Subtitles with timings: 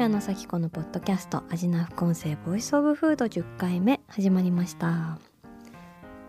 [0.00, 5.18] 平野紗季子のポッドキャスト味な副音声 Voice of Food 10回目始まりました。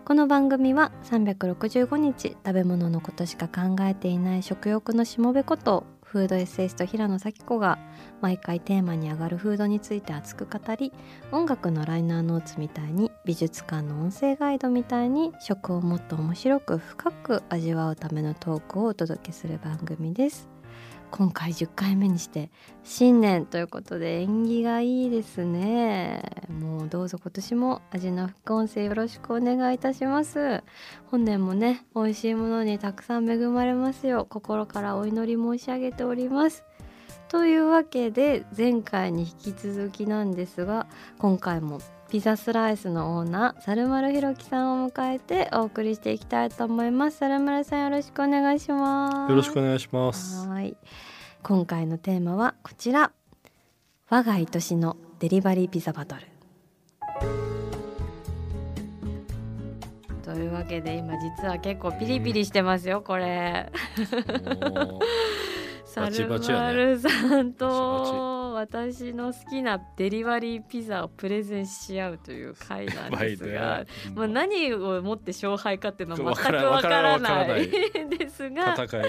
[0.04, 7.78] この番組は365日食べ物のことしか考えていない食欲のしもべことフードエッセイスト平野紗季子が
[8.20, 10.92] 毎回テーマに上がるフードについて熱く語り
[11.30, 20.51] 音楽のライナーノーツみたいに美術館の音声ガイドみたいに食をもっと面白く深く味わうためのトークをお届けする番組です。
[21.12, 22.50] 今回10回目にして
[22.84, 26.22] 新年ということで縁起がいいですね。
[26.48, 30.64] もうどうぞ今年も味の副音声よろしくお願いいたします。
[31.10, 36.64] 本年もね美味しいものにたくさん恵まれますよう心からお祈り申し上げております。
[37.28, 40.86] というわけで前回に引き続きなんですが
[41.18, 41.80] 今回も
[42.12, 47.16] ピザスライスのオーナー猿丸ひろきさんを迎えてお送りしていきたいと思います。
[47.16, 49.30] 猿丸さんよろしくお願いします。
[49.30, 50.46] よろしくお願いします。
[50.46, 50.76] はい。
[51.42, 53.12] 今回のテーマはこちら。
[54.10, 56.22] 我が愛しのデリバリーピザバトル。
[60.22, 63.72] というわけで今実は結構ピリピリしてますよこれ。
[64.74, 65.00] もう
[65.96, 67.08] バチサルバルさ
[67.42, 68.31] んバと
[68.62, 77.68] 私の好きなデリバリーピザをプレゼンし合うという回なんですが、まあ、何をもって勝敗かっていうのは全くわからない
[78.08, 78.74] ですが。
[78.74, 79.02] 戦い。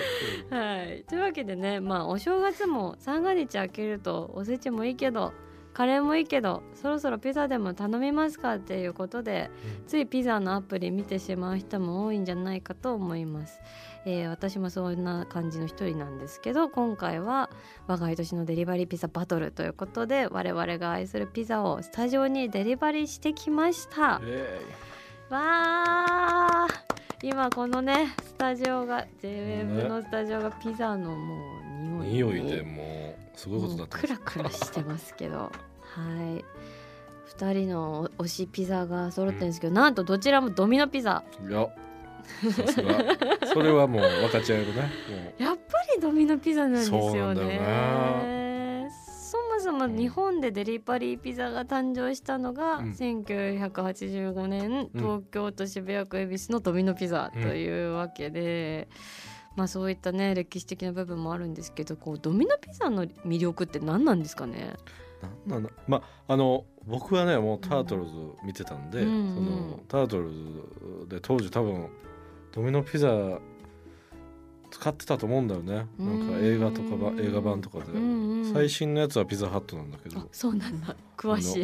[0.49, 5.33] はい、というわけでね、まあ、お正月も三が日明けるとおせちもいいけど
[5.73, 9.49] カレーもいいけどそろそろピザでも頼みますかっていうことで、
[9.87, 13.59] ついピザのアプリ見てしまう人も多いんじゃないかと思います、
[14.05, 17.49] えー私もそんな感じの一人なんですけど今回は
[17.87, 24.21] 我が愛年のデリバリーピザバトルということで我々が愛するピザをスタジオにデリバリーしてきました。
[24.23, 24.61] え
[25.29, 26.93] わー
[27.25, 35.37] 今このねスタジオが JWEB のスタジオがピザのもうい匂いに匂いでもうすごいことになってもうクラクラしてますけど。
[35.37, 35.51] は
[36.39, 36.43] い。
[37.37, 41.23] 2人の推しピザが揃ってるんですけど、なんとどちらもドミノピザ。
[41.47, 41.67] いや。
[42.51, 42.93] さすが。
[43.53, 44.81] それはもう分かち合えるね。
[45.39, 45.61] もやっぱ
[45.95, 47.55] りドミノピザなんですよね。
[47.55, 48.89] よ。
[49.29, 52.91] そもそも日本でデリバリーピザが誕生したのが、うん。
[52.91, 58.87] 1985年東京都渋谷区恵比寿のドミノピザというわけで、
[59.55, 64.75] まあそういったね歴史的な部分もあるんですけどこうドミノピザの魅力って何なんですかね？
[65.45, 65.75] うなんなんだ。
[65.87, 65.97] ま
[66.27, 68.11] ああの僕はねもうタートルズ
[68.43, 69.35] 見てたんで、うんうん。
[69.35, 71.89] そのタートルズで当時多分
[72.53, 73.39] ドミノピザ
[74.71, 75.87] 使ってたと思うんだよね。
[75.99, 77.85] なんか映画とかば映画版とかで。
[78.53, 80.19] 最新のやつはピザハットなんだけど。
[80.19, 80.27] あ。
[80.31, 80.95] そうなんだ。
[81.17, 81.63] 詳しい。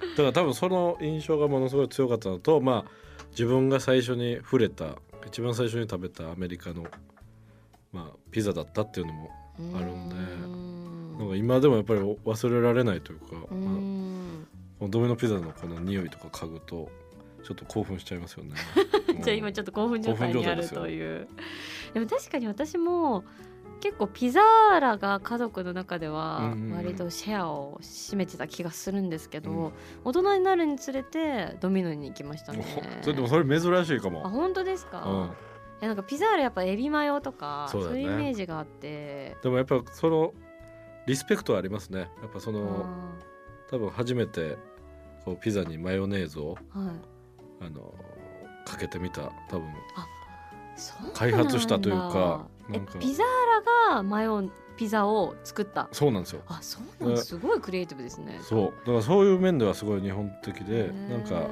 [0.00, 2.90] だから多分その印象がものすごい強かったのとまあ
[3.30, 6.86] 自分が最初に触れた一番最初に食べたアメリカの、
[7.92, 9.30] まあ、ピザだったっていうのも
[9.76, 11.18] あるんでうん。
[11.18, 14.46] なんか今でもやっぱり忘れられないというか、うまん。
[14.76, 16.88] あ、このドミノピザのこの匂いとか嗅ぐと
[17.48, 18.56] ちょっと興奮しちゃいますよね。
[19.24, 21.26] じゃあ今ちょっと興奮状態にあるという。
[21.94, 23.24] でも確かに私も
[23.80, 29.72] 結構ピザーラが家族の中では割とシェアを占めてた気がするんですけど、うん。
[30.04, 32.66] 大人になるにつれてドミノに行きましたね。
[33.00, 34.28] おそれでもそれ珍しいかあも。
[34.28, 35.28] 本当ですか、うん、い
[35.80, 38.02] やなんかピザーラやっぱエビマヨとかそうね。
[38.02, 39.38] いうイメージがあって。
[39.42, 40.34] でもやっぱその
[41.06, 42.10] リスペクトはありますね。
[42.20, 44.58] やっぱそのあ多分初めて
[45.24, 47.17] こうピザにマヨネーズをーはい
[47.60, 47.94] あの
[48.64, 49.64] かけてみた多分。
[51.14, 52.92] 開発したというかなんか。
[52.96, 53.26] えピザー
[53.90, 55.88] ラがマヨピザを作った。
[55.92, 56.42] そうなんですよ。
[56.46, 58.38] あそうなんすごいクリエイティブですね。
[58.42, 58.72] そう。
[58.80, 61.48] だからそういう面ではすごい日本的でなんか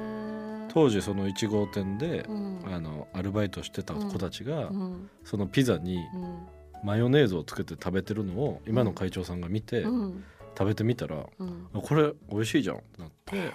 [0.69, 2.61] 当時その1号店でう、ん。
[2.71, 5.09] あのアルバイトしてた子たちが、うん。
[5.25, 6.47] そのピザにうん。
[6.83, 10.23] マヨネーズをつけて食べてるのを今の会長さんが見て、うん。
[10.57, 13.51] 食べてみたらこれ美味しいじゃんってなって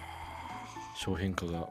[0.94, 1.68] 商品化が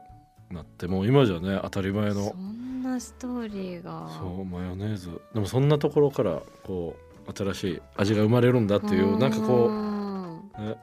[0.52, 4.08] なってもう今じゃね当たり前そのんなストーリーが。
[4.18, 5.20] そうマヨネーズ。
[5.34, 6.96] でもそんなところからこ
[7.26, 10.76] う新しい味が生まれるんだっていうなんかこんう、ね、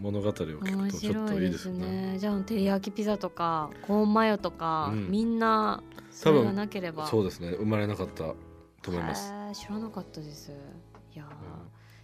[0.00, 1.84] 物語を聞面くとちょっといいでですよね。
[1.84, 5.10] すねじゃあ照り焼きピザとかコーンマヨとか、うん。
[5.10, 7.06] みんなそれがなければ。
[7.06, 7.50] そうですね。
[7.50, 8.34] 生まれなかった
[8.82, 9.32] と思います。
[9.52, 10.52] 知らなかったです。
[11.14, 11.28] いやー、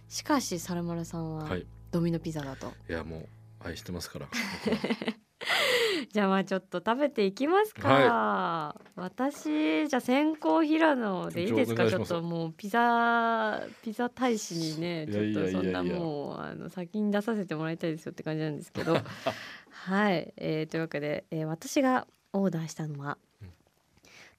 [0.07, 1.65] しかしサルマルさんははい。
[1.89, 3.27] ドミノピザだと、いやもう
[3.63, 4.27] 愛してますから。
[6.11, 11.89] じゃあまあちょっと食べていきますか、私じゃあ先行平野でいいですか。
[11.89, 18.97] ちょっともうピザピザ大使にねちょっとそんなもうあの先に出させてもらいたいですよって感じなんですけど。
[19.69, 23.49] はい、えーというわけで、えー私がオーダーしたのは、うん。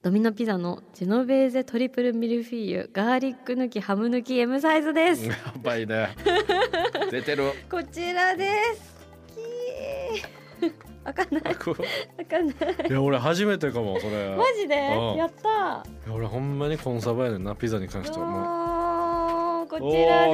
[0.01, 5.25] ドミノピザのジェノベーゼトリプルミルフィーユガーリック抜きハム抜き M サイズです。
[5.27, 6.15] やばいね。
[7.09, 7.51] 出てる。
[7.69, 8.99] こちらです
[11.13, 11.55] きー開かない。
[11.55, 11.75] こ
[12.17, 12.89] 開かない。
[12.89, 14.35] いや俺初めてかもそれ。
[14.35, 14.75] マジで？
[14.75, 15.15] うん。
[15.15, 15.49] やった。
[15.49, 18.25] いや俺ほんまにコンサバやねんなピザに関しては。
[18.25, 20.27] もおーこちら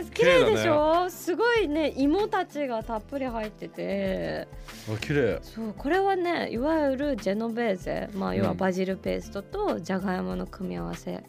[0.00, 0.12] です。
[0.12, 0.44] 綺麗。
[0.44, 1.08] でしょ？
[1.08, 4.46] すごいね芋たちがたっぷり入ってて。
[4.90, 5.38] うあ綺麗。
[5.42, 8.10] そうこれはねいわゆるジェノベーゼ。
[8.14, 11.24] まあ要はうんバジルペーストとじゃがいもの組み合わせ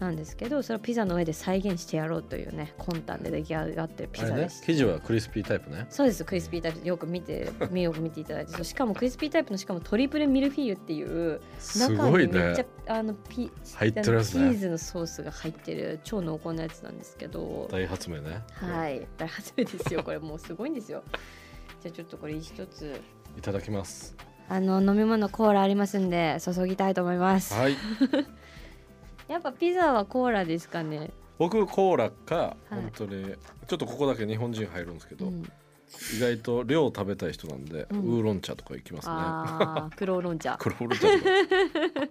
[0.00, 5.86] なんですけどそれをピザの上で再現してやろうというね魂胆で出来上がってるピザです、生地はクリスピータイプね。
[5.90, 12.68] そうですクリスピータイプよく見てよく見ていただいてしかもクリスピータイプのしかもトリプルミルフィーユっていうす中ごいにめっちゃね。
[12.88, 18.42] あのピ入ってるねチーズのソースが入ってる超濃厚なやつなんですけど大発明ね。
[18.52, 21.02] はい大初めですよこれもうすごいんですよ
[21.82, 23.00] じゃあちょっとこれ一つ
[23.36, 24.16] いただきます。
[24.48, 27.76] あの飲み物コーラありますんで注ぎたいと思いますはい。
[29.30, 31.12] やっぱピザはコーラですかね。
[31.38, 32.74] 僕コーラかはい。
[32.74, 33.24] 本当に
[33.68, 35.44] ちょっとここだけ日本人入るんですけど、うん。
[36.16, 38.00] 意外と量食べたい人なんで、うん。
[38.00, 39.14] ウーロン茶とか行きますね。
[39.14, 40.56] あー 黒ウーロン茶。
[40.58, 42.10] 黒ウーロン茶。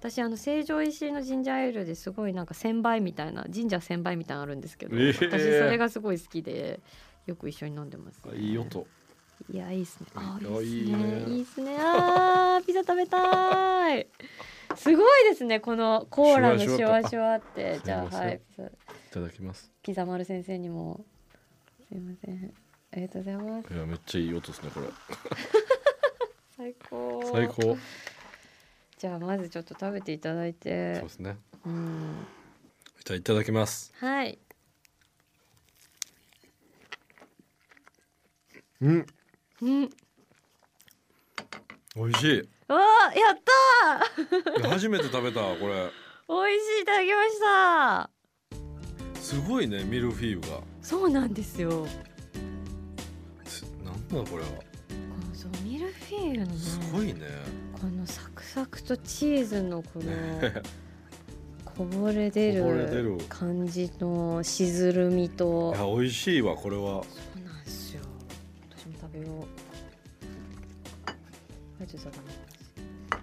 [0.00, 5.12] 私あの成城石井のジンジャーエールですごいなんか千倍みたいな神社千倍みたいなのあるんですけど、えー。
[5.12, 6.80] 私それがすごい好きで
[7.26, 8.84] よく一緒に飲んでます、ね、いい音。
[9.52, 10.06] いやいいっすね。
[10.16, 10.92] あいいいっすね。
[10.92, 11.24] やいいね。
[11.28, 11.76] いいっすね。
[11.78, 14.08] あーピザ食べたい
[14.76, 19.70] すごいですねこのコーラのシュワシュワってじゃあはいいただきます。
[19.82, 21.04] ピザ丸先生にも
[21.88, 22.52] すいません
[22.92, 24.86] ありがとうございますいやめっちゃいい音ですねこれ。
[26.56, 27.76] 最高最高。
[28.98, 31.36] じゃあまずちょっと食べていただいそうてですね。
[31.66, 32.26] うん
[33.04, 33.92] じゃあいただきます。
[33.96, 34.38] はい
[38.80, 39.06] うん。
[39.62, 39.90] うん
[41.94, 42.48] 美味しい。
[42.72, 45.74] うわーやった初めて食べたこれ。
[45.74, 45.90] ー
[46.28, 47.38] 美味しいいただきまし
[49.14, 50.46] たすごいねミルフィーユが。
[50.80, 51.86] そうなんですよ
[53.44, 54.48] すなんだこれは。
[54.48, 54.54] こ
[55.28, 57.20] のそうミルフィーユのねすごいね。
[57.78, 60.62] このサクサクとチーズのこのね
[61.64, 67.02] こぼれ出るる感じのしずるみといや美味しいわこれは。
[67.02, 68.00] そうなんですよ
[68.70, 69.44] 私も食べよう
[71.06, 71.14] あ
[71.80, 72.21] りがとうございます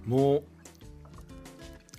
[0.05, 0.43] も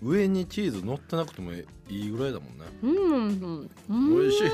[0.03, 2.65] う上にチーズ乗ってなくてもいいぐらいだもんね。
[2.83, 4.51] うんうん美味しいね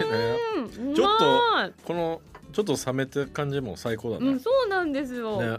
[0.81, 2.21] うんちょっとうまいこの
[2.53, 4.29] ちょっと冷めた感じも最高だね。
[4.29, 5.59] うんそうなんですよ、ね。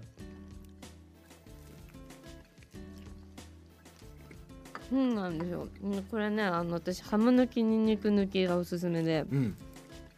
[4.90, 9.58] そうなんですようんこれねあの私ハム抜きにんにく抜きがおすすめでうん。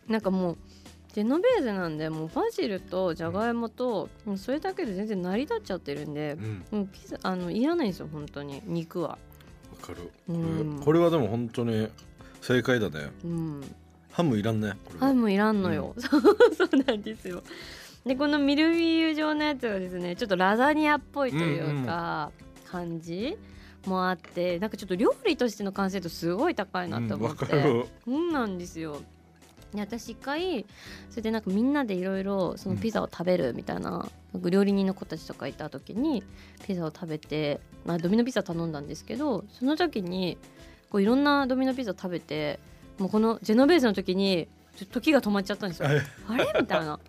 [0.07, 0.57] なんかもう
[1.13, 6.65] ジェノベーゼなんでもうバジルとじゃがいもとそれだけで全然成り立っちゃってるんでうん。
[6.71, 9.17] もうピザあのいらないんですよ本当に肉はわ
[9.81, 10.11] かる。
[10.27, 11.87] うんこれはでも本当に
[12.41, 13.11] 正解だね。
[13.23, 13.75] うん
[14.11, 14.73] ハムいらんね。
[14.99, 16.21] ハムいらんのよ、そう
[16.55, 17.41] そうなんですよ
[18.05, 22.31] でこのミルフィーユ状のやつがですねちょっとラザニアっぽいというか、
[22.65, 23.37] 感じ
[23.85, 27.85] もあってなんかちょっと料理としての完成度すごい高いなってうんわ思って、かる。
[28.05, 29.01] そうなんですよ
[29.73, 30.65] で私一回
[31.09, 34.09] それでなんかみんなでいろいろそのピザを食べるみたいな,、
[34.49, 36.23] 料理人の子たちとかいた時に
[36.65, 40.37] ピザを食べて、まあ、ドミノピザ頼んだんですけどその時に
[40.89, 42.59] こういろんなドミノピザ食べて
[42.97, 44.47] もうこのジェノベーゼの時に
[44.91, 45.87] 時が止まっちゃったんですよ。
[45.87, 46.61] はいあれ？
[46.61, 46.99] みたいな。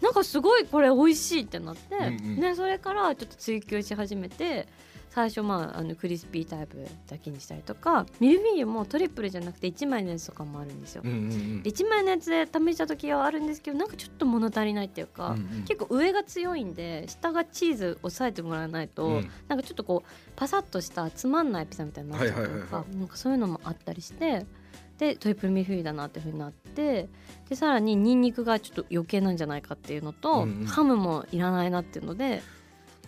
[0.00, 4.68] なんかすごいこれ美味しいってなって、うんうんでそれからちょっと追求し始めて
[5.18, 6.76] 最初まああのクリスピータイプ
[7.08, 11.02] だけにしたりとかミルフィーユもトリプルじゃなくて1枚のやつとかもあるんですよ。
[11.04, 11.62] うんうんうん。
[11.64, 15.64] で1枚のやつで試した時はあるんですけどなんかちょっと物足りないっていうか、うんうん。
[15.64, 19.30] 結構上が強いんで下がチーズ押さえてもらわないと、うん。
[19.48, 24.46] なんかちょっとこうパサッとしたつまんないピザみたいになっちゃうとかなんかそういうのもあったりして
[24.98, 27.08] でトリプルミルフィーユだなっていうふうになって
[27.48, 30.66] でさらにニンニクがちょっと余計なんじゃないかっていうのと、うんうん。
[30.66, 32.40] ハムもいらないなっていうので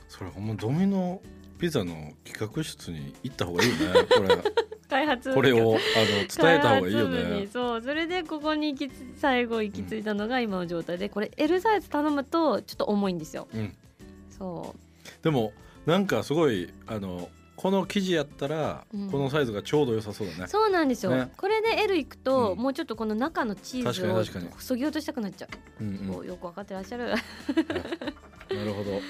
[0.08, 1.22] それほんまドミノ
[1.60, 3.76] ピザの企画室に行った方がいいね。
[4.08, 4.52] これ。
[4.90, 7.46] 開発これをあの伝えた方がいいよね。
[7.46, 13.46] そうそれでここに行きつ最後行き着いたのが今の状態でこれ L サイズ頼むとちょっと重いんですよ。
[13.54, 13.76] うん。
[14.30, 14.74] そ
[15.22, 15.52] でも
[15.86, 19.10] なんかすごいあのこの生地やったら、うん。
[19.10, 20.44] このサイズがちょうど良さそうだね。
[20.44, 21.30] うそうなんですよ、ね。
[21.36, 22.58] これで L 行くと、うん。
[22.58, 24.24] もうちょっとこの中のチーズを
[24.58, 25.48] そぎ落としたくなっちゃ
[25.78, 26.26] う、うんうん。
[26.26, 27.12] よくわかってらっしゃる
[28.54, 29.00] なるほど。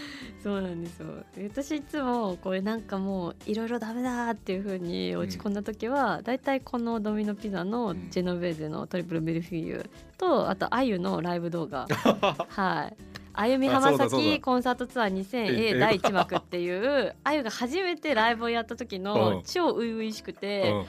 [0.43, 1.09] そうなんですよ。
[1.49, 8.11] 私いつもこれなんかもういろいろダメだっていう風に落ち込んだ時は、だいたいこのドミノピザのうん。
[8.11, 11.87] ジェノベーゼのトリプルミルフィーユとあとあゆのライブ動画。
[12.49, 12.97] はい。
[13.33, 19.43] あゆみ浜崎コンサートツアー 2000A え第1幕っていうあゆが初めてライブをやった時のうん。
[19.45, 20.85] 超初々しくて、うん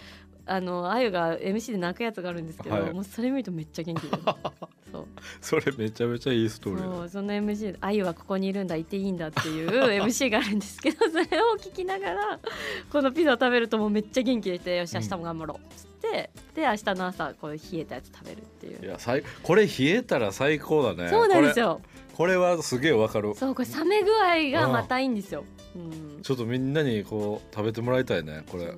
[0.51, 2.93] あのあゆが MC で泣くやつがあるんですけど、はい。
[2.93, 4.09] もうそれ見るとめっちゃ元気で。
[4.91, 5.07] そう。
[5.39, 6.95] それめちゃめちゃいいストーリーだ。
[6.97, 11.25] そうその MC で「あゆはここにいるんだいていいんだ」っていう MC があるんですけど それを
[11.57, 12.39] 聞きながら
[12.91, 18.85] このピザを食べるともうめっちゃ元気出て「よし明日も頑張ろう」っつってで明日の朝こう冷えたやつ食べるっていう。
[18.85, 21.09] いや最これ冷えたら最高だね。
[21.09, 21.81] そうなんですよ。
[22.13, 23.33] これはすげえわかる。
[23.35, 25.43] そうこれ冷め具合がまたいいんですよ、
[25.75, 28.73] うん、ちょっとみんなにこう食べてもらいたいねこれ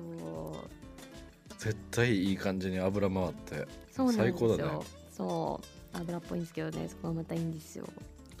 [1.64, 3.66] 絶対いい感じに油回って。
[3.90, 4.70] 最高だね。
[5.10, 5.58] そ
[5.94, 5.96] う。
[5.96, 6.86] 油っぽいんですけどね。
[6.90, 7.86] そこがまたいいんですよ。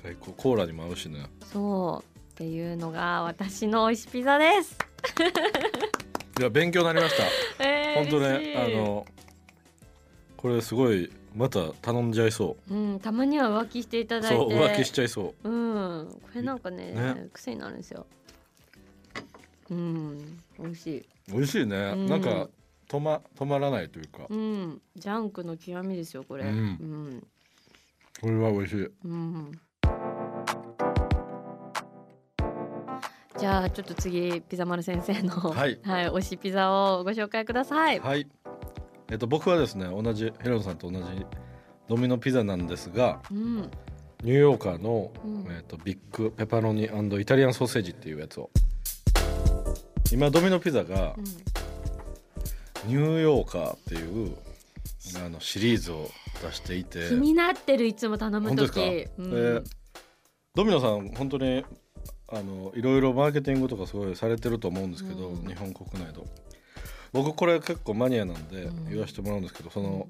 [0.02, 0.32] 最高。
[0.32, 1.24] コーラにも合うしね。
[1.50, 2.18] そう。
[2.32, 4.76] っていうのが私の美味しいピザです。
[6.38, 7.16] いや勉強になりまし
[7.56, 7.64] た。
[7.64, 9.06] えー、本当ねあの
[10.36, 12.74] これすごいまた頼んじゃいそう。
[12.74, 14.36] ん、たまには浮気していたうだいて。
[14.36, 15.48] そう浮気しちゃいそう。
[15.48, 15.50] う
[16.02, 17.28] ん、これなんかねね。
[17.32, 18.06] 癖になるんですよ。
[19.70, 21.08] うん、美味しい。
[21.32, 22.20] 美味しいね、うんなん。
[22.20, 22.50] か
[22.88, 24.26] 止ま止まらないというか。
[24.28, 26.44] うん、ジャンクの極みですよこれ。
[26.44, 26.50] うん。
[26.50, 27.26] うん、
[28.20, 28.88] これは美味しい。
[29.04, 29.52] うん。
[33.36, 35.78] じゃあちょっと次ピザ丸先生のはい。
[35.82, 37.98] はい、美味しいピザをご紹介ください。
[37.98, 38.26] はい。
[39.10, 41.04] えっと僕はですね同じヘロンさんと同じ
[41.88, 43.56] ドミノピザなんですがうん、
[44.22, 45.46] ニューヨーカーの、うん。
[45.50, 48.50] えっとビッグペパロニイタリアンソーセージっていうやつを。
[50.12, 51.24] 今ドミノピザがうん
[52.86, 54.36] ニューヨーカーっていう
[55.24, 56.10] あのシリーズを
[56.42, 57.08] 出していて。
[57.08, 59.30] 気になってるいつも頼む本当ですか、時うん。
[59.30, 59.70] で
[60.54, 61.64] ドミノさん本当に
[62.28, 65.46] あのいろいろマーケティングとかすごいされてると思うんですけど、うん。
[65.46, 66.24] 日本国内の
[67.12, 68.88] 僕これ結構マニアなんでうん。
[68.88, 70.08] 言わせてもらうんですけど、その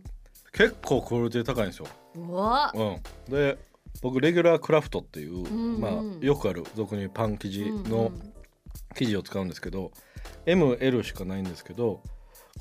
[0.53, 3.59] 結構クオリティ高いんですよ、うん、で
[4.01, 5.81] 僕レギュラークラフトっていう、んうん。
[5.81, 8.13] まあ、よくある俗にパン生地うんの
[8.95, 9.91] 生地を使うんですけど、
[10.47, 12.03] ML しかないんですけど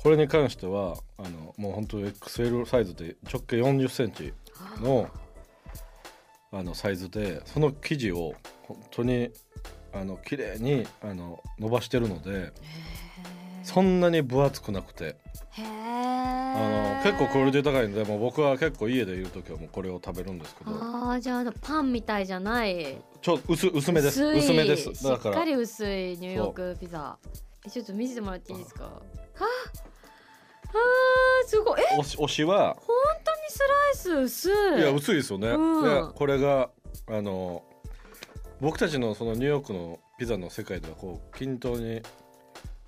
[0.02, 4.32] これに関してはあのもう本当 XL サイズで直径4 0センチ
[4.80, 5.08] の
[6.52, 8.32] あのサイズでその生地を
[8.62, 9.30] 本当に
[9.92, 12.52] あの綺麗にあの伸ばしてるので
[13.64, 15.16] そんなに分厚くなくて
[15.56, 20.70] あの結構クオリティ高いんでもう僕は結構家でいる時はもうこれを食べるんですけど。
[20.72, 22.98] ああじゃあパンみたいじゃない。
[23.20, 24.22] ちょ薄薄めです。
[24.22, 24.94] 薄めです。
[24.94, 27.16] しだかっからり薄いニューヨークピザ。
[27.66, 28.90] えちょっと見せてもらっていいですか？
[30.78, 31.80] ーすごい。
[31.80, 36.08] えおし推しは本当にスライス薄いいや薄いですよね、うん。
[36.08, 36.70] でこれが
[37.08, 37.62] あの
[38.60, 42.00] 僕たちのそのニューヨークのピザの世界ではこう均等に、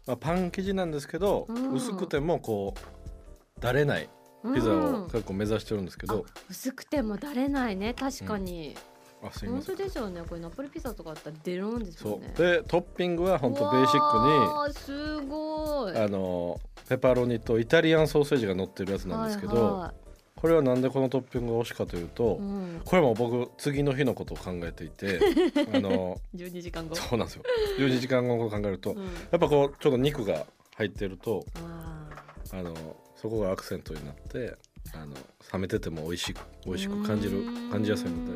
[0.07, 1.73] まあ、パン生地なんですけど、うん。
[1.73, 4.09] 薄くてもこうだれない
[4.55, 5.05] ピザうん。
[5.05, 8.77] を結構目指してるんですけど、あ薄くてもだれないね確かに、
[9.23, 9.77] あすいま本せん。
[9.77, 10.23] 当ですよね。
[10.29, 12.13] これナポリピザとかあったらデロンですそう。
[12.13, 15.93] よねでトッピングは本当ベーシッックにすごい。
[15.93, 19.95] クにあのペパロニとイタリアンソーセージが乗ってるやつなんですけど、は
[20.37, 25.19] これはなんでこのトッピングが惜しいかというと、いうん、これも僕次の日のことを考えていて
[25.75, 26.95] あの12時間後。
[26.95, 27.43] そうなんですよ。
[27.79, 30.47] 12時間後を考えると、うん、やっぱこうちょっと肉が
[30.77, 32.07] 入ってるとあ
[32.53, 32.75] あの
[33.17, 34.55] そこがアクセントになって
[34.95, 35.15] あの
[35.53, 37.71] 冷めてても美味しく美ー味しく感じるうん。
[37.71, 38.33] 感じやすいので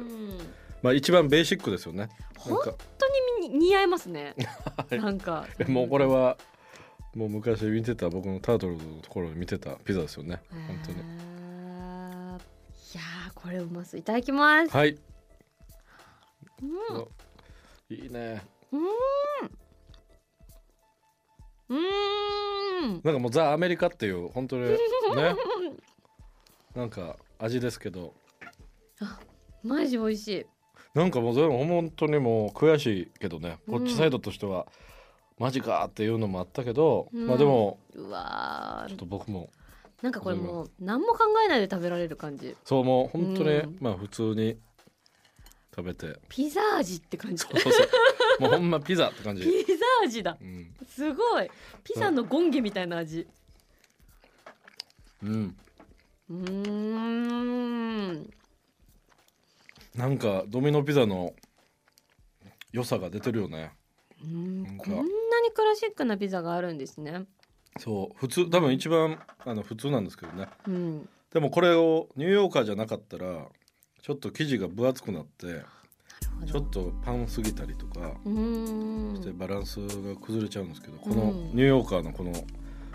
[0.82, 2.08] まあ一番ベーシックですよね。
[2.38, 2.74] 本か。
[2.98, 3.08] 当
[3.40, 4.34] に似合いますね。
[4.90, 5.46] なんか。
[5.68, 6.36] もうこれは
[7.14, 10.42] もう昔見てた僕のタートルのところに見てたピザですよね。
[10.50, 10.98] 本当に。
[10.98, 11.00] い
[12.94, 14.02] やーこれうまそうい。
[14.02, 14.96] ただきます、はい。
[16.62, 16.96] うん。
[16.96, 17.08] お
[17.90, 18.42] いいね。
[18.72, 21.76] うー
[22.86, 23.00] ん。
[23.02, 24.78] なんかもうザ・アメリカっていう本当にね。
[26.74, 28.14] なんか味ですけど。
[29.62, 30.46] マジ美味しい
[30.94, 33.58] なんかもうでも本当にもう悔しいけどね。
[33.68, 34.66] こっちサイドとしては、
[35.38, 37.26] マジかっていうのもあったけど、うん。
[37.26, 38.88] まあでもうわー。
[38.88, 39.50] ちょっと僕も。
[40.02, 42.56] なんかこれもう何も考えないで食べられる感じ。
[42.64, 43.78] そうもう本当に、うん。
[43.80, 44.56] まあ普通に
[45.74, 46.18] 食べて。
[46.28, 47.44] ピザ味って感じ。
[47.44, 48.42] そうそうそう。
[48.42, 50.36] もうほんまピザって感じ、ピザ味だ。
[50.40, 51.50] うん、すごい。
[51.84, 53.26] ピザのゴンゲみたいな味。
[55.22, 55.56] うん。
[56.30, 58.30] うーん
[59.94, 61.34] なんかドミノピザの
[62.72, 63.72] 良さが出てるよね。
[64.22, 65.06] うんこんなに
[65.54, 67.24] クラシックなピザがあるんですね。
[67.78, 70.48] そう普通多分一番あの普通なんですけどね。
[70.66, 71.08] うん。
[71.32, 73.46] でもこれをニューヨーカーじゃなかったら
[74.02, 75.62] ちょっと生地が分厚くなって
[76.46, 82.32] ちょっとパンすぎたりとかしてバランスが崩れちゃうんですけど、こうのんニューヨーカーのこの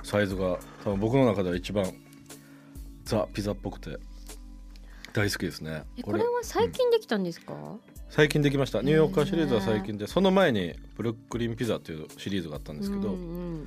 [0.04, 1.86] サイズが多分僕の中では一番
[3.04, 3.98] ザ・ピザっぽくて
[5.16, 5.84] 大好きですね。
[5.98, 7.54] えこれは最近できたんですか、
[8.10, 8.82] 最近できました。
[8.82, 13.66] ニューヨーカーシリーズは最近でその前にブルックリンピザっていうシリーズがあったんですけど、うん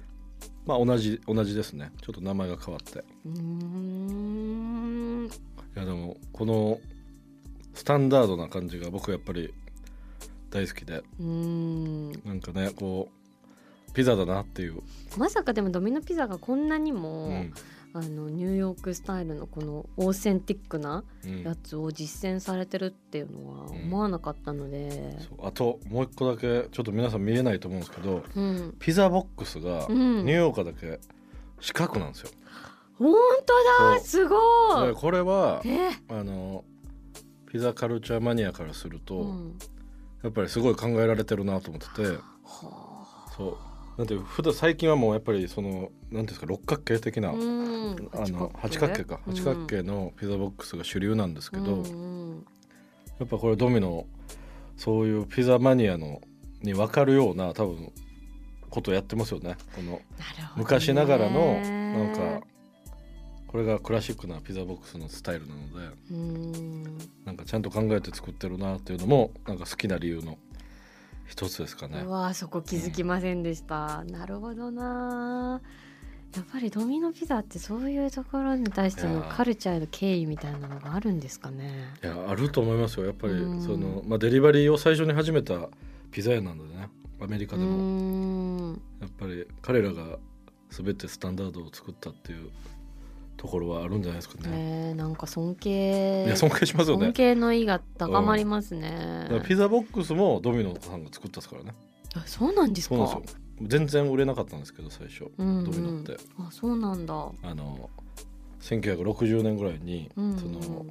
[0.66, 1.90] まあ同じ同じですね。
[2.02, 3.02] ちょっと名前が変わって。
[3.24, 5.30] うん、
[5.74, 6.78] いやでもこの
[7.72, 9.54] スタンダードな感じが僕やっぱり
[10.50, 10.98] 大好きで。
[10.98, 12.12] うーん。
[12.26, 13.08] なんかねこ
[13.88, 14.82] うピザだなっていう、
[15.16, 17.54] まさかでもドミノピザがこんなにも、うん
[17.94, 21.42] あのニューヨークスタイルのこのオーセンティックなうん。
[21.42, 25.46] やつを実践されてるっていうのは思わなかったので、そう。
[25.46, 30.24] あともう一個だけちょっと皆さん見えないと思うんですけどうん、ピザボックスがうん。
[30.24, 31.00] ニューヨーカーだけ
[31.60, 32.30] 四角なんですよ。
[32.98, 33.14] 本
[33.78, 34.00] 当だ！
[34.00, 34.36] すご
[34.84, 34.88] い！
[34.88, 35.90] でこれはえ？
[36.08, 36.64] あの
[37.50, 39.58] ピザカルチャーマニアからすると、うん。
[40.22, 42.06] やっぱりすごい考えられてるなと思ってて。
[42.12, 43.32] はあ。
[43.36, 43.56] そう
[43.98, 48.08] なんて普段最近はもうやっぱりそのなんていうんですか六角形的な、うん。
[48.14, 49.04] あの八角形？
[49.04, 51.82] か八角形のピザボックスが主流なんですけど、
[53.18, 54.06] やっぱこれドミノ
[54.76, 56.20] そういうピザマニアの
[56.62, 57.92] に分かるような多分
[58.70, 59.56] ことやってますよね。
[59.74, 60.00] この
[60.54, 62.46] 昔ながらのなんか
[63.48, 66.82] これがクラシックなピザボックスのスタイルなのでうん。
[67.24, 70.38] なんかちゃんと考えて作ってるなっていうのもなんか好きな理由の
[71.28, 72.00] 一つですかね。
[72.00, 72.10] う。
[72.10, 75.60] わそこ気づきませんでした、なるほどな。
[76.34, 81.72] やっぱりドミノピザってそういうところに対してのカルチャーへの敬意みたいなのがあるんですかね。
[82.02, 83.06] いやあると思いますよ。
[83.06, 83.62] やっぱりうん。
[83.62, 85.68] その、まあ、デリバリーを最初に始めた
[86.10, 86.88] ピザ屋なんでね。
[87.20, 87.70] アメリカうでも。
[88.72, 88.82] ん。
[89.00, 90.18] やっぱり彼らが
[90.70, 92.50] 全てスタンダードを作ったっていう
[93.38, 94.50] ところはあるんじゃないですかね。
[94.50, 97.06] ねえなんか尊敬いや尊敬しますよね。
[97.06, 97.12] 尊。
[97.14, 99.22] 敬の意が高まりますね。
[99.22, 101.72] だからピザボックスもドミノさんが作ったですからね。
[102.14, 102.96] あそうなんですか？
[102.96, 103.38] そうなんですよ。
[103.62, 105.64] 全然売れなかったんですけど最初うんうん。
[105.64, 107.14] ドミノって、あそうなんだ。
[107.14, 107.90] あの
[108.60, 110.38] 1960年ぐらいに、うんうん。
[110.38, 110.86] その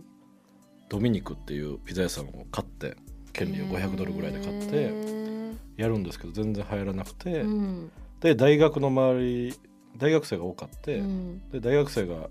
[0.90, 2.96] ドミニクっていうピザ屋さんを買って
[3.34, 7.92] 権利を500ドルぐらいで買ってへやるんですけど全然流行らなくて、えうん。
[8.22, 9.54] で大学の周り
[9.98, 11.50] 大学生が多かって、うん。
[11.50, 12.30] で大学生が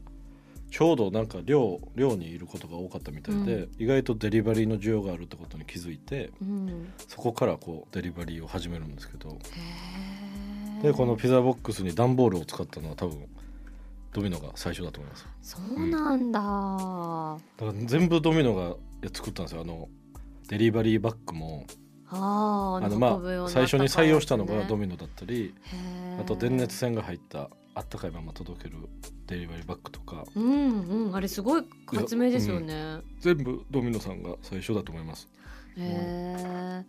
[0.70, 6.92] ちょうどなんか寮寮にいることが多かったみたいで、う意外とデリバリーの需要があるってことに気づいてうん。
[7.09, 9.38] そこからこうデリバリーを始めるんですけど。
[10.83, 13.26] でこのピザボックスに段ボールを使ったのは多分
[14.12, 15.26] ドミノが最初だと思います。
[15.42, 16.40] そうなんだ、
[17.59, 18.76] だから全部ドミノが
[19.12, 19.61] 作ったんですよ。
[19.61, 19.88] あの
[20.48, 21.66] デリバリーバッグも
[22.18, 25.55] あのまあ最初に採用したのがドミミノだったり
[26.18, 28.76] ノあと電熱線が入ったあったかいまま届ける
[29.26, 30.24] デリバリーバッグとか。
[30.35, 31.16] うんうん。
[31.16, 35.29] あれすごい発明ですよね、全部ドミノさんが最初だと思います。
[35.76, 36.85] へえ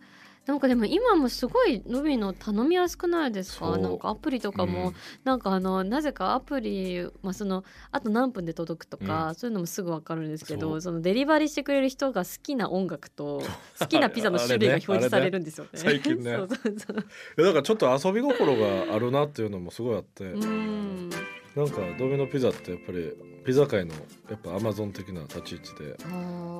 [0.48, 3.76] なんかでも今もすごいドミノ頼みやすくないですか？
[3.76, 4.94] なんかアプリとかも、うん。
[5.22, 9.34] なんかあのなぜかアプリ、まあ、そのあと何分で届くとか、うん。
[9.34, 10.94] そういうのもすぐわかるんですけそどそう。
[10.94, 13.42] のデリバリーしてくれる人が好きな音楽と
[13.78, 15.70] 好きなピザの種類が表示されるんですよね。
[15.74, 16.00] あれね。
[16.02, 16.32] 最近ね。
[16.40, 17.44] そうそうそう。
[17.44, 21.10] だからちょっと遊び心があるなっていうのもすごいあって、うん。
[21.56, 23.12] なんかドミノピザってやっぱり
[23.44, 23.92] ピザ界の
[24.30, 25.96] やっぱアマゾン的な立ち位置で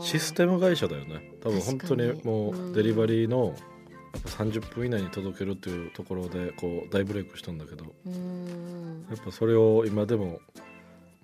[0.03, 1.33] システム会社だよね。
[1.41, 3.55] 多分本当にもうデリバリーの
[4.27, 9.07] 30分以内に届けるっていうところでこう大ブレイクしたんだけどうん。
[9.09, 10.41] やっぱそれを今でも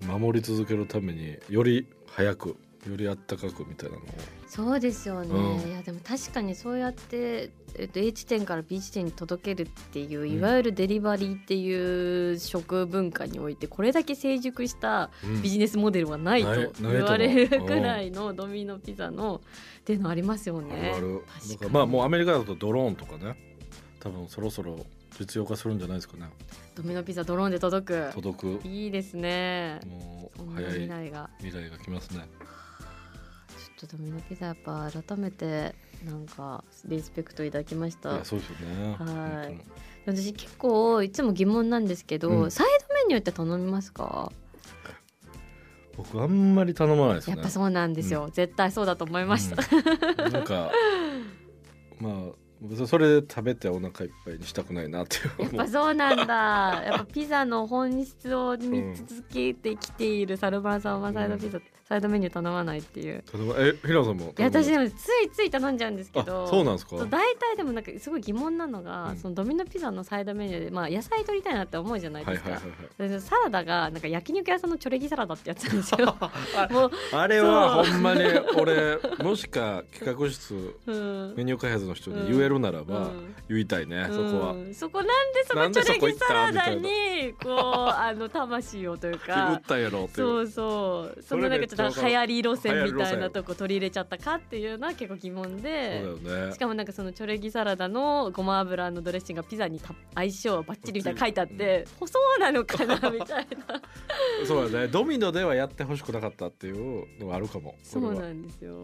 [0.07, 2.57] 守り続けるためにより早く
[2.90, 4.06] よりあったかくみたいなのを。
[4.46, 5.70] そうですよね、うん。
[5.70, 10.30] いやでも確かにそうやって、えっと、A 地点から B 地点に届けるっていう、ん。
[10.30, 15.42] いわゆるデリバリーっていう食文化においてこれだけ成熟したうん。
[15.42, 19.40] ビジネスモデルはないと言われるくらいのドミノピザの
[19.80, 20.90] っていうのありますよあね。
[20.90, 21.24] るある。
[21.26, 21.50] 確かに。
[21.52, 23.36] だからまあもうアメリカだとドローンとかね。
[24.00, 24.76] 多分そろそろ
[25.18, 26.28] 実用化するんじゃないですかね。
[26.74, 28.10] ドミノピザドローンで届く。
[28.12, 28.68] 届く。
[28.68, 29.80] いいですね。
[29.86, 31.30] もうん早い未来が。
[31.38, 32.28] 未来が来ますね。
[32.40, 38.12] ちょっとドミノピザやっぱ改めてなんかリスペクトいただきました。
[38.12, 38.24] いや。
[38.24, 38.96] そうですよね。
[38.98, 39.60] はい。
[40.06, 42.50] 本私結構いつも疑問なんですけど、うん。
[42.50, 44.30] サイドメニューって頼みますか、
[45.96, 47.37] 僕あんまり頼まないですね。
[47.37, 49.62] やっぱそうなんですよ、絶対そうだと思いました、
[50.24, 50.32] うん。
[50.32, 50.70] なんか
[51.98, 55.42] まあそれで食べてお腹いっぱいにしたくないなっていう。
[55.42, 56.82] やっぱそうなんだ。
[56.84, 63.22] やっぱピザの本質を見続けてきているサルバーさんはサイドピザ、サイドメニュー頼まないっていう。
[63.58, 64.40] 例え平野さんもい？
[64.40, 66.44] や私でももついつい頼んじゃうんですけど。
[66.44, 66.96] あそうなんですか？
[67.06, 69.16] 大体でもなんかすごい疑問なのが、うん。
[69.18, 73.10] そのドミノピザのサイドメニューで、まあ、野菜取りたいなって思うじゃないですか、はいはいはいはい。
[73.10, 76.16] でサラダがなんか焼肉屋さんのチョレギサラダってやつなんですよ。
[76.70, 78.22] もう、あれはほんまに
[78.58, 81.34] 俺もしか企画室うん。
[81.36, 83.34] メニュー開発の人に言えるならばうん。
[83.48, 84.52] 言いたいね、そこは。
[84.52, 87.54] うんそこなんでそのチョレギサラダみにこう
[87.90, 90.26] あの魂をという 打かったんやろっていう。
[90.26, 91.22] そうそう。
[91.22, 96.02] そのなんかちょっと流行り路線みたいなとこ取り入れちゃったかっていうのは結構疑問で。
[96.04, 96.52] そうだよね。
[96.52, 103.80] しかもなんかそのチョレギサラダのごま油のドレッシングがピザにた相性バッチリみたいな書いてあって細なのかなみたいな。
[104.46, 104.88] そうだね。
[104.88, 108.82] ドミノではやってほしくなかったっていうのがあるかもこそうなんですよ。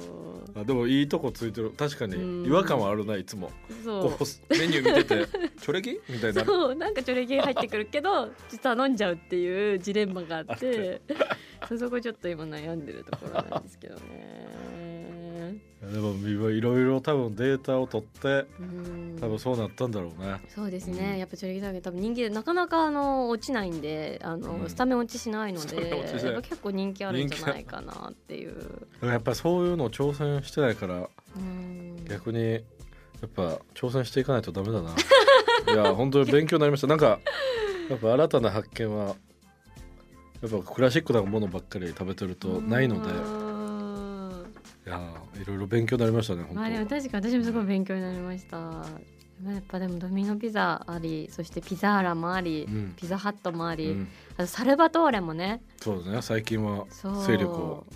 [0.54, 1.70] あでもいいとこついてる。
[1.70, 2.42] 確かうん。
[2.42, 3.50] に違和感はあるないつも。
[3.84, 4.10] そう。
[4.50, 5.26] メニュー見てて
[5.60, 11.00] 「チョレギ?」みたいなそうなんかチョレギ入ってくるけど実は飲んじゃうっていうジレンマがあって
[11.68, 14.50] そうそこちょっと今悩んでるところなんですけどね。
[15.80, 16.14] でも
[16.50, 19.18] いろいろ多分データを取ってうん。
[19.18, 20.42] 多分そうなったんだろうね。
[20.48, 21.18] そうですね、うん。
[21.18, 24.68] やっぱチョレギサラダ多分人気でなかなかあの落ちないんであの、うん。
[24.68, 28.86] スタメン落ちしないので結構人気あるんじゃないかなっていう。
[29.02, 32.04] やっぱそういうのを挑戦してないからうん。
[32.04, 32.58] 逆にや
[33.26, 34.94] っぱ挑戦していかないとダメだな。
[35.72, 36.86] いや本当に勉強になりました。
[36.86, 37.18] なんか
[37.88, 39.16] やっぱ新たな発見は
[40.42, 43.10] やっぱクラシックなものばっかり食べてるとないので。
[43.10, 43.50] うん
[44.86, 44.98] いや
[45.40, 48.56] いろいろ勉強になりましたね本当、まあでも確かに私もすごい勉強になりました。
[48.56, 52.94] やっぱでもドミノピザありそしてピザーラもあり、うん。
[52.96, 54.08] ピザハットもあり、うん。
[54.36, 55.62] あとサルバトーレもね。
[55.80, 56.86] そうだね最近は
[57.26, 57.86] 勢力を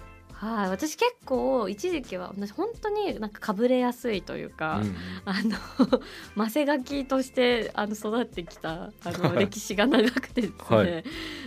[0.44, 6.00] はい私結構一時期は私本当になんかかぶれやすいというか、うんあの
[6.34, 11.04] マセガキとしてあの育ってきたあの歴史が長くてですね、はい。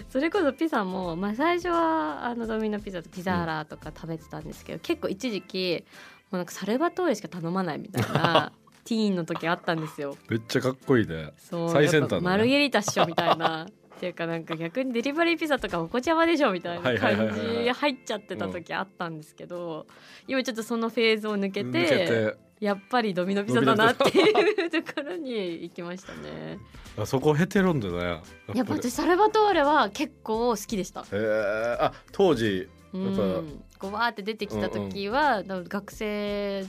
[0.09, 5.85] それこそピザも、まあ、最初はあのドミノピザとピザーラとか食べてたんですけど、結構一時期
[6.31, 8.51] もうなんかサルバトーレしか頼まないみたいな
[8.83, 10.17] ティーンの時あったんですよ。
[10.29, 11.33] めっちゃかっこいいね。
[11.37, 12.23] そう最先端だね。
[12.23, 13.67] マルゲリータっしょみたいな。
[13.97, 19.87] っていうかなんか逆にデリバリーピザとかお子ちゃまでしょみたいな感じ入っちゃってた時あったんですけど、
[20.27, 26.59] 今ちょっとそのフェーズを抜けてやっぱりドミノピザだなっていうところに行きましたね。
[26.97, 27.97] あそこ経てるんだね。
[27.97, 28.57] やっぱり。
[28.59, 31.01] やっぱ私サルバトーレは結構好きでした。
[31.01, 32.69] へえあ当時。
[32.93, 33.21] うやっぱ。
[33.23, 36.65] ん、こうわーって出てきた時は、多分学生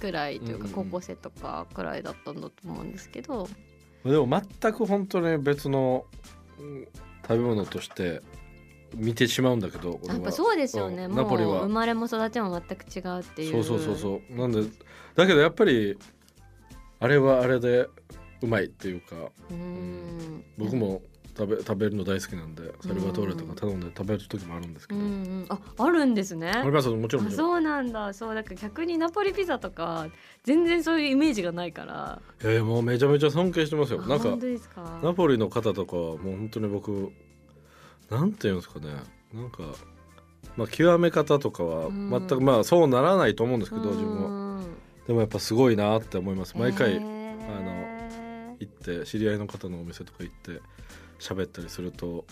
[0.00, 0.84] くらいというかうんうんうん。
[0.84, 3.48] 高校生とかくらいだったんだと思うんですけど、
[4.04, 6.32] でも全く本当に別のうん
[7.22, 8.20] 食べ物として
[8.94, 10.14] 見てしまうんだけど俺は。
[10.14, 11.60] やっぱそうですよね、うんもうナポリは。
[11.62, 13.64] 生まれも育ちも全く違うっていう。
[13.64, 14.36] そうそうそうそう。
[14.36, 14.62] なんで
[15.14, 15.96] だけどやっぱり
[17.00, 17.88] あれはあれで
[18.42, 19.16] うまいっていうか
[19.50, 20.44] ううん。
[20.58, 21.02] 僕も
[21.36, 25.46] 食べ食べるの大好きなんでサルバトーレとか頼んで食べる時もあるんですけど、うんうん。
[25.48, 26.50] ああるんですね。
[26.50, 27.48] ありますもちろんもちろん。
[27.48, 28.12] あそうなんだ。
[28.12, 30.08] そうだから逆にナポリピザとか
[30.44, 32.20] 全然そういうイメージがないから。
[32.42, 34.02] いやいやもうめちゃめちゃ尊敬してますよ。
[34.04, 35.00] あなんか本当ですか？
[35.02, 37.12] ナポリの方とかはもう本当に僕
[38.10, 38.94] なんていうんですかね。
[39.32, 39.62] なんか
[40.56, 42.10] まあ極め方とかはうん。
[42.10, 44.56] 全くまあそうならないと思うんですけど自分は。
[44.56, 44.62] は
[45.06, 46.56] でもやっぱすごいなって思います。
[46.56, 50.60] 毎回あの行って知り合いの方のお店とか行って
[51.22, 52.26] 喋ったりすると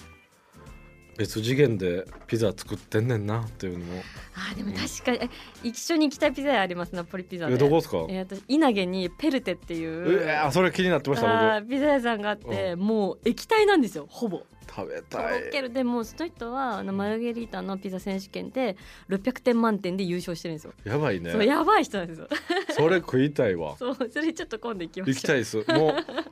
[1.16, 4.02] 別次元でピザ作ってんねんなっていうのも。
[4.34, 5.28] あでも確かにえ
[5.68, 7.54] 一緒に行きたいピザ屋ありますナポリピザで。
[7.54, 7.98] えどこですか？
[8.08, 10.22] えー、私稲毛にペルテっていう。
[10.26, 14.38] えあそれ気になってましたあーピザ屋さんがあって、もう液体なんですよほぼ。
[14.38, 15.44] 僕食べとたい。
[15.46, 15.70] ろける。
[15.70, 18.76] でもうその人はあのマルゲリータのピザ選手権で
[19.08, 21.32] 600点満点で優勝してるんですよ、やばいね。
[21.32, 22.28] そうやばい人なんですよ。
[22.70, 23.76] それ食いたいわ。
[23.76, 25.56] そうそれちょっと今度行きまし行きたいです。
[25.56, 25.64] もう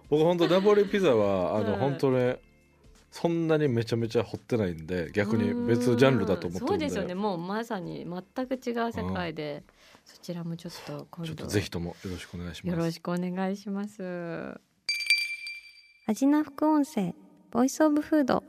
[0.08, 1.78] 僕本当ナポリピザはあの、うん。
[1.80, 2.38] 本当ね
[3.10, 6.68] そんなにめちゃめちゃ掘ってないんで逆に別ジャンルだと思ってるんで。
[6.68, 7.14] そうですよね。
[7.14, 9.64] もうまさに全く違う世界で、
[10.04, 11.28] そちらもちょっと今度。
[11.28, 12.76] ちょっとぜひともよろしくお願いします。
[12.76, 14.60] よろしくお願いします。
[16.06, 17.14] アジナ副音声
[17.50, 18.42] ボイスオブフード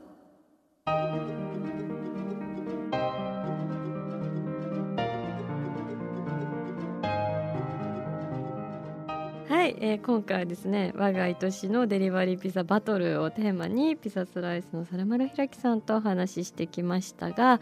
[9.50, 17.60] はい、えー今回はですね我が愛しのデリバリーピザバトルをテーマにピザスライスのサルマルヒラキさんとお話ししてきましたが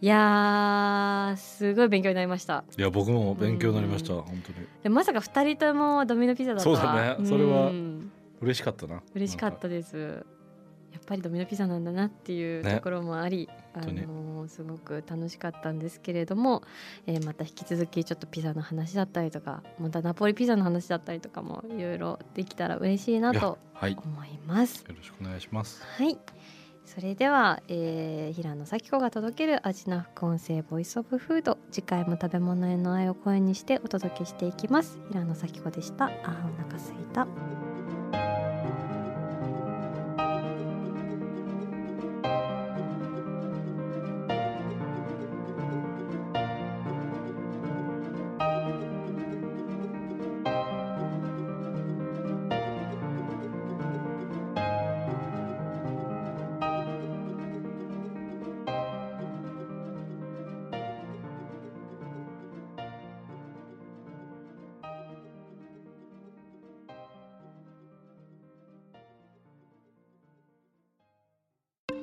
[0.00, 2.64] いやーすごい勉強になりました。
[2.76, 4.22] いや僕も勉強になりましたうん。
[4.22, 4.66] 本当に。
[4.82, 8.10] でまさか二人ともドミノピザだとはそうだねそれはん。
[8.40, 9.00] 嬉しかったな。
[9.14, 10.26] 嬉しかったです
[10.92, 12.74] やっぱりドミノピザなんだなっていうね。
[12.76, 14.02] ところもあり、あ当に。
[14.06, 16.62] のすごく楽しかったんですけれども、
[17.06, 23.92] えーまた引き続きちょっとピザの話だったりとかまたナポリピザの話だったりとかもいろいろできたら嬉しいなとはい。
[23.92, 24.84] よ思います。
[24.88, 25.82] ろしくお願いします。
[25.84, 26.18] はい。
[26.84, 34.98] それでは、えー平野咲子が届ける味な副音声ボイスオブフード次回も食べ物への愛を声にしてお届けしていきます。
[35.10, 36.06] 平野咲子でした。
[36.06, 37.26] あーお腹すいた